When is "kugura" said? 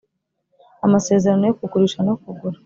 2.21-2.57